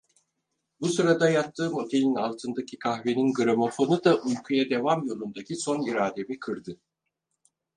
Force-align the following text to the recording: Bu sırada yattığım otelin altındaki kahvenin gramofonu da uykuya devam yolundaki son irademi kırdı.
Bu 0.79 0.87
sırada 0.89 1.29
yattığım 1.29 1.73
otelin 1.73 2.15
altındaki 2.15 2.79
kahvenin 2.79 3.33
gramofonu 3.33 4.03
da 4.03 4.21
uykuya 4.21 4.69
devam 4.69 5.05
yolundaki 5.05 5.55
son 5.55 5.89
irademi 5.89 6.39
kırdı. 6.39 6.79